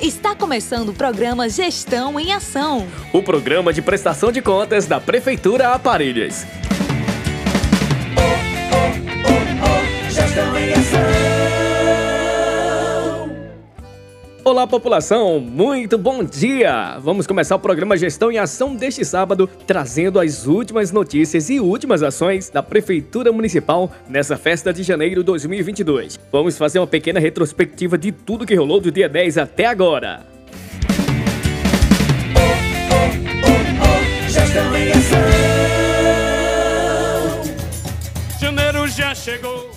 Está 0.00 0.34
começando 0.34 0.90
o 0.90 0.94
programa 0.94 1.48
Gestão 1.48 2.18
em 2.18 2.32
Ação. 2.32 2.86
O 3.12 3.22
programa 3.22 3.72
de 3.72 3.80
prestação 3.80 4.30
de 4.30 4.42
contas 4.42 4.86
da 4.86 5.00
Prefeitura 5.00 5.68
Aparelhas. 5.70 6.46
Olá, 14.50 14.66
população! 14.66 15.38
Muito 15.38 15.96
bom 15.96 16.24
dia! 16.24 16.98
Vamos 16.98 17.24
começar 17.24 17.54
o 17.54 17.60
programa 17.60 17.96
Gestão 17.96 18.32
em 18.32 18.38
Ação 18.38 18.74
deste 18.74 19.04
sábado, 19.04 19.48
trazendo 19.64 20.18
as 20.18 20.44
últimas 20.44 20.90
notícias 20.90 21.48
e 21.48 21.60
últimas 21.60 22.02
ações 22.02 22.50
da 22.50 22.60
Prefeitura 22.60 23.30
Municipal 23.30 23.88
nessa 24.08 24.36
festa 24.36 24.72
de 24.72 24.82
janeiro 24.82 25.22
2022. 25.22 26.18
Vamos 26.32 26.58
fazer 26.58 26.80
uma 26.80 26.86
pequena 26.88 27.20
retrospectiva 27.20 27.96
de 27.96 28.10
tudo 28.10 28.44
que 28.44 28.56
rolou 28.56 28.80
do 28.80 28.90
dia 28.90 29.08
10 29.08 29.38
até 29.38 29.66
agora. 29.66 30.26
Gestão 34.28 34.76
em 34.76 34.90
Ação! 34.90 35.20
Janeiro 38.40 38.88
já 38.88 39.14
chegou! 39.14 39.70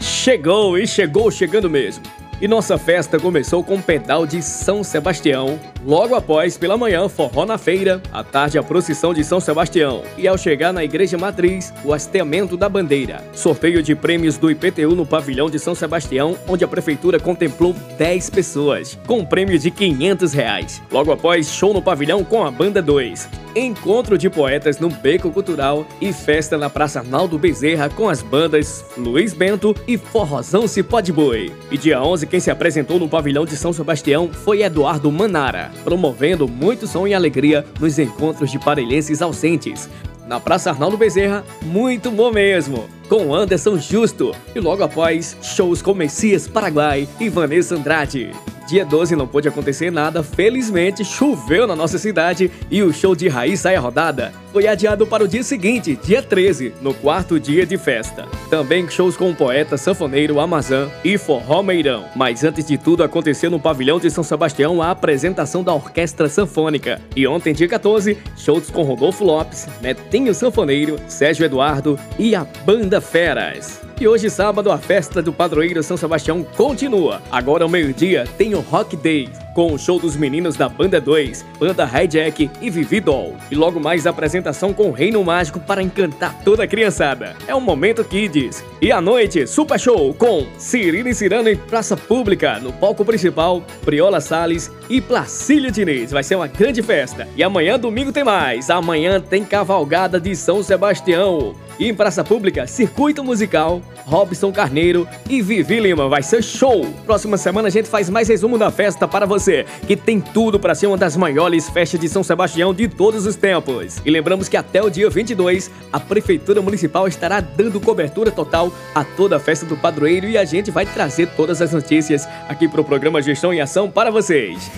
Chegou 0.00 0.78
e 0.78 0.86
chegou 0.86 1.32
chegando 1.32 1.68
mesmo. 1.68 2.15
E 2.38 2.46
nossa 2.46 2.76
festa 2.76 3.18
começou 3.18 3.64
com 3.64 3.76
o 3.76 3.82
pedal 3.82 4.26
de 4.26 4.42
São 4.42 4.84
Sebastião. 4.84 5.58
Logo 5.86 6.14
após, 6.14 6.58
pela 6.58 6.76
manhã, 6.76 7.08
forró 7.08 7.46
na 7.46 7.56
feira, 7.56 8.02
à 8.12 8.22
tarde 8.22 8.58
a 8.58 8.62
procissão 8.62 9.14
de 9.14 9.24
São 9.24 9.40
Sebastião. 9.40 10.02
E 10.18 10.28
ao 10.28 10.36
chegar 10.36 10.70
na 10.70 10.84
igreja 10.84 11.16
matriz, 11.16 11.72
o 11.82 11.94
hasteamento 11.94 12.54
da 12.54 12.68
bandeira. 12.68 13.24
Sorteio 13.32 13.82
de 13.82 13.94
prêmios 13.94 14.36
do 14.36 14.50
IPTU 14.50 14.94
no 14.94 15.06
pavilhão 15.06 15.48
de 15.48 15.58
São 15.58 15.74
Sebastião, 15.74 16.36
onde 16.46 16.62
a 16.62 16.68
prefeitura 16.68 17.18
contemplou 17.18 17.74
10 17.96 18.28
pessoas, 18.28 18.98
com 19.06 19.20
um 19.20 19.24
prêmio 19.24 19.58
de 19.58 19.70
500 19.70 20.34
reais. 20.34 20.82
Logo 20.90 21.12
após, 21.12 21.50
show 21.50 21.72
no 21.72 21.80
pavilhão 21.80 22.22
com 22.22 22.44
a 22.44 22.50
banda 22.50 22.82
2 22.82 23.35
encontro 23.56 24.18
de 24.18 24.28
poetas 24.28 24.78
no 24.78 24.90
Beco 24.90 25.30
Cultural 25.30 25.86
e 26.00 26.12
festa 26.12 26.58
na 26.58 26.68
Praça 26.68 27.00
Arnaldo 27.00 27.38
Bezerra 27.38 27.88
com 27.88 28.08
as 28.08 28.20
bandas 28.20 28.84
Luiz 28.96 29.32
Bento 29.32 29.74
e 29.88 29.96
Forrozão 29.96 30.68
Cipó 30.68 31.00
de 31.00 31.12
Boi. 31.12 31.52
E 31.70 31.78
dia 31.78 32.02
11, 32.02 32.26
quem 32.26 32.38
se 32.38 32.50
apresentou 32.50 32.98
no 32.98 33.08
pavilhão 33.08 33.46
de 33.46 33.56
São 33.56 33.72
Sebastião 33.72 34.28
foi 34.30 34.62
Eduardo 34.62 35.10
Manara, 35.10 35.70
promovendo 35.82 36.46
muito 36.46 36.86
som 36.86 37.06
e 37.06 37.14
alegria 37.14 37.64
nos 37.80 37.98
encontros 37.98 38.50
de 38.50 38.58
parelhenses 38.58 39.22
ausentes. 39.22 39.88
Na 40.26 40.40
Praça 40.40 40.70
Arnaldo 40.70 40.98
Bezerra, 40.98 41.44
muito 41.62 42.10
bom 42.10 42.32
mesmo! 42.32 42.88
Com 43.08 43.32
Anderson 43.32 43.78
Justo 43.78 44.34
e 44.54 44.60
logo 44.60 44.82
após, 44.82 45.36
shows 45.40 45.80
com 45.80 45.94
Messias 45.94 46.48
Paraguai 46.48 47.08
e 47.20 47.28
Vanessa 47.28 47.76
Andrade. 47.76 48.32
Dia 48.66 48.84
12 48.84 49.14
não 49.14 49.28
pôde 49.28 49.46
acontecer 49.46 49.92
nada, 49.92 50.24
felizmente 50.24 51.04
choveu 51.04 51.66
na 51.66 51.76
nossa 51.76 51.98
cidade 51.98 52.50
e 52.68 52.82
o 52.82 52.92
show 52.92 53.14
de 53.14 53.28
Raiz 53.28 53.60
Sai 53.60 53.76
Rodada 53.76 54.32
foi 54.56 54.66
adiado 54.66 55.06
para 55.06 55.22
o 55.22 55.28
dia 55.28 55.42
seguinte, 55.42 55.94
dia 56.02 56.22
13, 56.22 56.76
no 56.80 56.94
quarto 56.94 57.38
dia 57.38 57.66
de 57.66 57.76
festa. 57.76 58.24
Também 58.48 58.88
shows 58.88 59.14
com 59.14 59.28
o 59.28 59.34
poeta 59.34 59.76
sanfoneiro 59.76 60.40
Amazã 60.40 60.90
e 61.04 61.18
Forró 61.18 61.62
Meirão. 61.62 62.06
Mas 62.16 62.42
antes 62.42 62.64
de 62.64 62.78
tudo, 62.78 63.04
aconteceu 63.04 63.50
no 63.50 63.60
pavilhão 63.60 64.00
de 64.00 64.10
São 64.10 64.24
Sebastião 64.24 64.80
a 64.80 64.90
apresentação 64.90 65.62
da 65.62 65.74
Orquestra 65.74 66.26
Sanfônica. 66.26 67.02
E 67.14 67.26
ontem, 67.26 67.52
dia 67.52 67.68
14, 67.68 68.16
shows 68.34 68.70
com 68.70 68.82
Rodolfo 68.82 69.24
Lopes, 69.24 69.68
Netinho 69.82 70.34
Sanfoneiro, 70.34 70.98
Sérgio 71.06 71.44
Eduardo 71.44 71.98
e 72.18 72.34
a 72.34 72.46
Banda 72.64 72.98
Feras. 72.98 73.82
E 74.00 74.08
hoje, 74.08 74.30
sábado, 74.30 74.72
a 74.72 74.78
festa 74.78 75.20
do 75.20 75.34
padroeiro 75.34 75.82
São 75.82 75.98
Sebastião 75.98 76.42
continua. 76.42 77.20
Agora, 77.30 77.64
ao 77.64 77.68
meio-dia, 77.68 78.24
tem 78.38 78.54
o 78.54 78.60
Rock 78.60 78.96
Day, 78.96 79.28
com 79.56 79.72
o 79.72 79.78
show 79.78 79.98
dos 79.98 80.16
meninos 80.16 80.54
da 80.54 80.68
Banda 80.68 81.00
2, 81.00 81.42
Banda 81.58 81.90
Hijack 81.90 82.50
e 82.60 82.68
Vivi 82.68 83.00
Doll. 83.00 83.38
E 83.50 83.54
logo 83.54 83.80
mais 83.80 84.06
a 84.06 84.10
apresentação 84.10 84.74
com 84.74 84.90
o 84.90 84.92
Reino 84.92 85.24
Mágico 85.24 85.58
para 85.58 85.82
encantar 85.82 86.38
toda 86.44 86.64
a 86.64 86.66
criançada. 86.66 87.34
É 87.48 87.54
o 87.54 87.60
Momento 87.60 88.04
Kids. 88.04 88.62
E 88.82 88.92
à 88.92 89.00
noite, 89.00 89.46
Super 89.46 89.80
Show 89.80 90.12
com 90.12 90.46
Cirine 90.58 91.14
Cirano 91.14 91.48
em 91.48 91.56
Praça 91.56 91.96
Pública, 91.96 92.58
no 92.58 92.70
palco 92.70 93.02
principal, 93.02 93.62
Priola 93.82 94.20
Salles 94.20 94.70
e 94.90 95.00
Placílio 95.00 95.72
Diniz. 95.72 96.10
Vai 96.10 96.22
ser 96.22 96.34
uma 96.34 96.48
grande 96.48 96.82
festa. 96.82 97.26
E 97.34 97.42
amanhã, 97.42 97.78
domingo, 97.78 98.12
tem 98.12 98.24
mais. 98.24 98.68
Amanhã 98.68 99.18
tem 99.22 99.42
Cavalgada 99.42 100.20
de 100.20 100.36
São 100.36 100.62
Sebastião. 100.62 101.54
E 101.78 101.88
em 101.88 101.94
praça 101.94 102.24
pública, 102.24 102.66
circuito 102.66 103.22
musical, 103.22 103.82
Robson 104.06 104.50
Carneiro 104.50 105.06
e 105.28 105.42
Vivi 105.42 105.78
Lima. 105.78 106.08
Vai 106.08 106.22
ser 106.22 106.42
show! 106.42 106.86
Próxima 107.04 107.36
semana 107.36 107.68
a 107.68 107.70
gente 107.70 107.88
faz 107.88 108.08
mais 108.08 108.28
resumo 108.28 108.56
da 108.56 108.70
festa 108.70 109.06
para 109.06 109.26
você, 109.26 109.45
que 109.86 109.96
tem 109.96 110.20
tudo 110.20 110.58
para 110.58 110.74
ser 110.74 110.86
uma 110.86 110.96
das 110.96 111.16
maiores 111.16 111.68
festas 111.68 112.00
de 112.00 112.08
São 112.08 112.22
Sebastião 112.22 112.74
de 112.74 112.88
todos 112.88 113.26
os 113.26 113.36
tempos. 113.36 114.00
E 114.04 114.10
lembramos 114.10 114.48
que 114.48 114.56
até 114.56 114.82
o 114.82 114.90
dia 114.90 115.08
22, 115.08 115.70
a 115.92 116.00
Prefeitura 116.00 116.60
Municipal 116.60 117.06
estará 117.08 117.40
dando 117.40 117.80
cobertura 117.80 118.30
total 118.30 118.72
a 118.94 119.04
toda 119.04 119.36
a 119.36 119.40
festa 119.40 119.66
do 119.66 119.76
padroeiro 119.76 120.28
e 120.28 120.36
a 120.36 120.44
gente 120.44 120.70
vai 120.70 120.86
trazer 120.86 121.28
todas 121.36 121.62
as 121.62 121.72
notícias 121.72 122.26
aqui 122.48 122.68
para 122.68 122.80
o 122.80 122.84
programa 122.84 123.22
Gestão 123.22 123.52
em 123.52 123.60
Ação 123.60 123.90
para 123.90 124.10
vocês. 124.10 124.70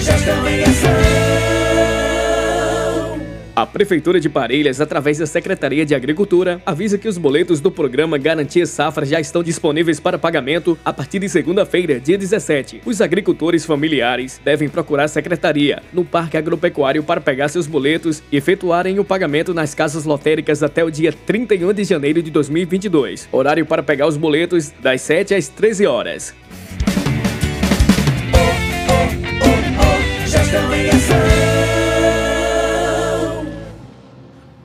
Gestão 0.00 0.48
em 0.48 0.62
Ação. 0.62 0.75
A 3.56 3.64
Prefeitura 3.64 4.20
de 4.20 4.28
Parelhas, 4.28 4.82
através 4.82 5.16
da 5.16 5.24
Secretaria 5.24 5.86
de 5.86 5.94
Agricultura, 5.94 6.60
avisa 6.66 6.98
que 6.98 7.08
os 7.08 7.16
boletos 7.16 7.58
do 7.58 7.70
programa 7.70 8.18
Garantia 8.18 8.66
Safra 8.66 9.06
já 9.06 9.18
estão 9.18 9.42
disponíveis 9.42 9.98
para 9.98 10.18
pagamento 10.18 10.78
a 10.84 10.92
partir 10.92 11.20
de 11.20 11.26
segunda-feira, 11.26 11.98
dia 11.98 12.18
17. 12.18 12.82
Os 12.84 13.00
agricultores 13.00 13.64
familiares 13.64 14.38
devem 14.44 14.68
procurar 14.68 15.04
a 15.04 15.08
Secretaria 15.08 15.82
no 15.90 16.04
Parque 16.04 16.36
Agropecuário 16.36 17.02
para 17.02 17.18
pegar 17.18 17.48
seus 17.48 17.66
boletos 17.66 18.22
e 18.30 18.36
efetuarem 18.36 18.98
o 18.98 19.04
pagamento 19.04 19.54
nas 19.54 19.74
casas 19.74 20.04
lotéricas 20.04 20.62
até 20.62 20.84
o 20.84 20.90
dia 20.90 21.10
31 21.10 21.72
de 21.72 21.84
janeiro 21.84 22.22
de 22.22 22.30
2022. 22.30 23.26
Horário 23.32 23.64
para 23.64 23.82
pegar 23.82 24.06
os 24.06 24.18
boletos 24.18 24.70
das 24.82 25.00
7 25.00 25.34
às 25.34 25.48
13 25.48 25.86
horas. 25.86 26.34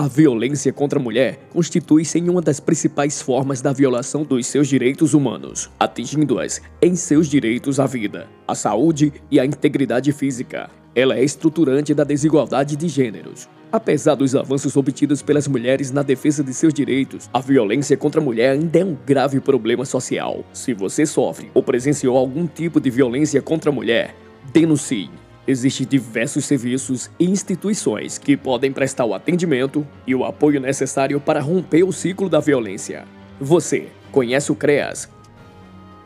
A 0.00 0.08
violência 0.08 0.72
contra 0.72 0.98
a 0.98 1.02
mulher 1.02 1.38
constitui-se 1.52 2.18
em 2.18 2.30
uma 2.30 2.40
das 2.40 2.58
principais 2.58 3.20
formas 3.20 3.60
da 3.60 3.70
violação 3.70 4.22
dos 4.24 4.46
seus 4.46 4.66
direitos 4.66 5.12
humanos, 5.12 5.70
atingindo-as 5.78 6.62
em 6.80 6.96
seus 6.96 7.28
direitos 7.28 7.78
à 7.78 7.84
vida, 7.84 8.26
à 8.48 8.54
saúde 8.54 9.12
e 9.30 9.38
à 9.38 9.44
integridade 9.44 10.10
física. 10.12 10.70
Ela 10.94 11.18
é 11.18 11.22
estruturante 11.22 11.92
da 11.92 12.02
desigualdade 12.02 12.76
de 12.76 12.88
gêneros. 12.88 13.46
Apesar 13.70 14.14
dos 14.14 14.34
avanços 14.34 14.74
obtidos 14.74 15.20
pelas 15.20 15.46
mulheres 15.46 15.90
na 15.90 16.02
defesa 16.02 16.42
de 16.42 16.54
seus 16.54 16.72
direitos, 16.72 17.28
a 17.30 17.38
violência 17.38 17.94
contra 17.94 18.22
a 18.22 18.24
mulher 18.24 18.52
ainda 18.52 18.78
é 18.78 18.84
um 18.86 18.96
grave 19.04 19.38
problema 19.38 19.84
social. 19.84 20.42
Se 20.50 20.72
você 20.72 21.04
sofre 21.04 21.50
ou 21.52 21.62
presenciou 21.62 22.16
algum 22.16 22.46
tipo 22.46 22.80
de 22.80 22.88
violência 22.88 23.42
contra 23.42 23.68
a 23.68 23.74
mulher, 23.74 24.16
denuncie. 24.50 25.10
Existem 25.46 25.86
diversos 25.86 26.44
serviços 26.44 27.10
e 27.18 27.24
instituições 27.24 28.18
que 28.18 28.36
podem 28.36 28.72
prestar 28.72 29.04
o 29.04 29.14
atendimento 29.14 29.86
e 30.06 30.14
o 30.14 30.24
apoio 30.24 30.60
necessário 30.60 31.20
para 31.20 31.40
romper 31.40 31.82
o 31.82 31.92
ciclo 31.92 32.28
da 32.28 32.40
violência. 32.40 33.04
Você 33.40 33.88
conhece 34.12 34.52
o 34.52 34.54
CREAS, 34.54 35.08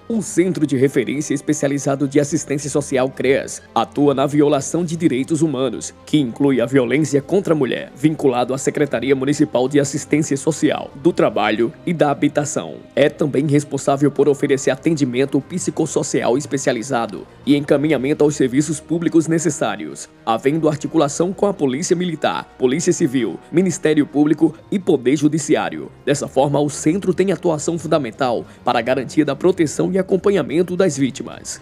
um 0.09 0.21
centro 0.21 0.67
de 0.67 0.77
referência 0.77 1.33
especializado 1.33 2.07
de 2.07 2.21
assistência 2.21 2.69
social 2.69 3.09
CREAS 3.09 3.63
atua 3.75 4.15
na 4.15 4.27
violação 4.27 4.85
de 4.85 4.97
direitos 4.97 5.41
humanos, 5.41 5.95
que 6.05 6.19
inclui 6.19 6.61
a 6.61 6.67
violência 6.67 7.23
contra 7.23 7.55
a 7.55 7.57
mulher, 7.57 7.91
vinculado 7.97 8.53
à 8.53 8.59
Secretaria 8.59 9.17
Municipal 9.17 9.69
de 9.69 9.81
Assistência 9.81 10.37
Social, 10.37 10.91
do 10.97 11.13
Trabalho 11.13 11.73
e 11.87 11.93
da 11.93 12.11
Habitação. 12.11 12.77
É 12.95 13.09
também 13.09 13.47
responsável 13.47 14.11
por 14.11 14.29
oferecer 14.29 14.71
atendimento 14.71 15.41
psicossocial 15.41 16.37
especializado 16.37 17.27
e 17.47 17.57
encaminhamento 17.57 18.25
aos 18.25 18.37
serviços 18.37 18.81
públicos 18.81 19.27
necessários, 19.27 20.09
havendo 20.27 20.69
articulação 20.69 21.33
com 21.33 21.47
a 21.47 21.55
Polícia 21.55 21.97
Militar, 21.97 22.55
Polícia 22.59 22.93
Civil, 22.93 23.39
Ministério 23.51 24.07
Público 24.07 24.55
e 24.71 24.79
Poder 24.79 25.17
Judiciário. 25.17 25.91
Dessa 26.05 26.29
forma, 26.29 26.61
o 26.61 26.69
centro 26.69 27.15
tem 27.15 27.33
atuação 27.33 27.79
fundamental 27.79 28.45
para 28.63 28.79
a 28.79 28.83
garantia 28.83 29.25
da 29.25 29.35
proteção 29.35 29.94
e 29.95 29.99
acompanhamento 29.99 30.77
das 30.77 30.99
vítimas. 30.99 31.61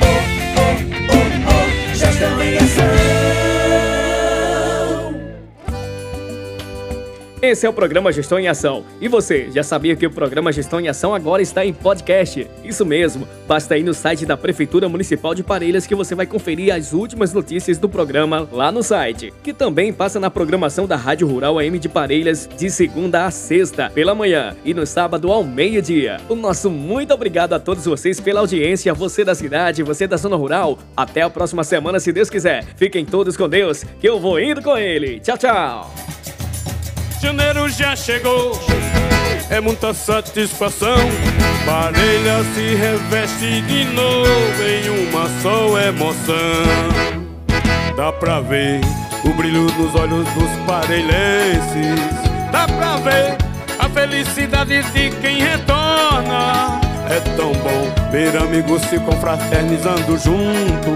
Oh, 0.00 0.06
oh, 0.60 0.76
oh, 1.50 3.01
Esse 7.42 7.66
é 7.66 7.68
o 7.68 7.72
programa 7.72 8.12
Gestão 8.12 8.38
em 8.38 8.46
Ação. 8.46 8.84
E 9.00 9.08
você, 9.08 9.50
já 9.50 9.64
sabia 9.64 9.96
que 9.96 10.06
o 10.06 10.10
programa 10.12 10.52
Gestão 10.52 10.80
em 10.80 10.86
Ação 10.86 11.12
agora 11.12 11.42
está 11.42 11.66
em 11.66 11.72
podcast? 11.72 12.48
Isso 12.62 12.86
mesmo, 12.86 13.26
basta 13.48 13.76
ir 13.76 13.82
no 13.82 13.92
site 13.92 14.24
da 14.24 14.36
Prefeitura 14.36 14.88
Municipal 14.88 15.34
de 15.34 15.42
Parelhas 15.42 15.84
que 15.84 15.92
você 15.96 16.14
vai 16.14 16.24
conferir 16.24 16.72
as 16.72 16.92
últimas 16.92 17.32
notícias 17.32 17.78
do 17.78 17.88
programa 17.88 18.48
lá 18.52 18.70
no 18.70 18.80
site, 18.80 19.34
que 19.42 19.52
também 19.52 19.92
passa 19.92 20.20
na 20.20 20.30
programação 20.30 20.86
da 20.86 20.94
Rádio 20.94 21.26
Rural 21.26 21.58
AM 21.58 21.80
de 21.80 21.88
Parelhas 21.88 22.48
de 22.56 22.70
segunda 22.70 23.26
a 23.26 23.30
sexta, 23.32 23.90
pela 23.90 24.14
manhã 24.14 24.54
e 24.64 24.72
no 24.72 24.86
sábado 24.86 25.32
ao 25.32 25.42
meio-dia. 25.42 26.20
O 26.28 26.36
nosso 26.36 26.70
muito 26.70 27.12
obrigado 27.12 27.54
a 27.54 27.58
todos 27.58 27.84
vocês 27.84 28.20
pela 28.20 28.38
audiência, 28.38 28.94
você 28.94 29.24
da 29.24 29.34
cidade, 29.34 29.82
você 29.82 30.06
da 30.06 30.16
zona 30.16 30.36
rural. 30.36 30.78
Até 30.96 31.22
a 31.22 31.28
próxima 31.28 31.64
semana, 31.64 31.98
se 31.98 32.12
Deus 32.12 32.30
quiser. 32.30 32.64
Fiquem 32.76 33.04
todos 33.04 33.36
com 33.36 33.48
Deus, 33.48 33.82
que 34.00 34.08
eu 34.08 34.20
vou 34.20 34.38
indo 34.38 34.62
com 34.62 34.78
ele. 34.78 35.18
Tchau, 35.18 35.36
tchau. 35.36 35.92
Janeiro 37.22 37.68
já 37.68 37.94
chegou, 37.94 38.58
é 39.48 39.60
muita 39.60 39.94
satisfação. 39.94 40.96
Parelha 41.64 42.42
se 42.52 42.74
reveste 42.74 43.60
de 43.62 43.84
novo 43.84 44.28
em 44.60 45.06
uma 45.06 45.28
só 45.40 45.78
emoção. 45.78 46.34
Dá 47.96 48.12
pra 48.12 48.40
ver 48.40 48.80
o 49.24 49.32
brilho 49.34 49.70
nos 49.78 49.94
olhos 49.94 50.26
dos 50.34 50.50
parelhenses. 50.66 52.00
Dá 52.50 52.66
pra 52.66 52.96
ver 52.96 53.36
a 53.78 53.88
felicidade 53.88 54.82
de 54.90 55.10
quem 55.20 55.42
retorna. 55.42 56.80
É 57.08 57.20
tão 57.36 57.52
bom 57.52 58.10
ver 58.10 58.36
amigos 58.36 58.82
se 58.82 58.98
confraternizando 58.98 60.18
junto. 60.18 60.90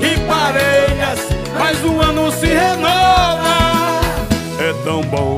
E 0.00 0.18
parelhas, 0.28 1.20
mais 1.58 1.82
um 1.82 1.98
ano 1.98 2.30
se 2.30 2.44
renova. 2.44 3.56
É 4.58 4.72
tão 4.84 5.00
bom 5.02 5.35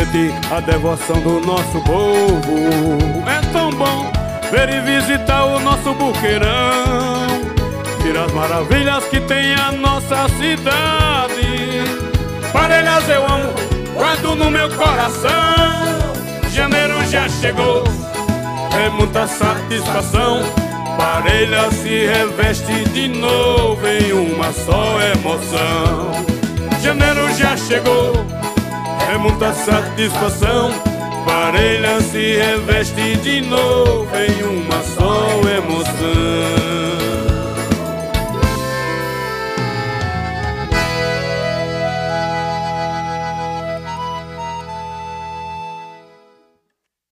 a 0.00 0.60
devoção 0.60 1.20
do 1.22 1.40
nosso 1.40 1.80
povo. 1.80 2.54
É 3.26 3.40
tão 3.52 3.70
bom 3.70 4.12
ver 4.48 4.68
e 4.68 4.80
visitar 4.80 5.44
o 5.44 5.58
nosso 5.58 5.92
buqueirão. 5.92 7.26
Ver 8.00 8.16
as 8.16 8.32
maravilhas 8.32 9.04
que 9.06 9.18
tem 9.20 9.54
a 9.54 9.72
nossa 9.72 10.28
cidade. 10.38 11.82
Parelhas 12.52 13.08
eu 13.08 13.26
amo, 13.26 13.52
guardo 13.92 14.36
no 14.36 14.48
meu 14.52 14.70
coração. 14.70 15.32
Janeiro 16.52 17.04
já 17.10 17.28
chegou, 17.28 17.82
é 18.80 18.88
muita 18.90 19.26
satisfação. 19.26 20.42
Parelha 20.96 21.72
se 21.72 22.06
reveste 22.06 22.84
de 22.90 23.08
novo 23.08 23.84
em 23.84 24.12
uma 24.12 24.52
só 24.52 25.00
emoção. 25.16 26.12
Janeiro 26.80 27.34
já 27.34 27.56
chegou 27.56 28.38
é 29.08 29.18
muita 29.18 29.52
satisfação. 29.52 30.70
Parelha 31.24 32.00
se 32.00 32.36
reveste 32.36 33.16
de 33.16 33.40
novo 33.42 34.08
em. 34.16 34.37